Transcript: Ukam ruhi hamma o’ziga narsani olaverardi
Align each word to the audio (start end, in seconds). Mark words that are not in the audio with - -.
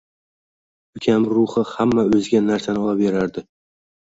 Ukam 0.99 1.27
ruhi 1.33 1.65
hamma 1.75 2.07
o’ziga 2.21 2.43
narsani 2.47 2.83
olaverardi 2.87 3.47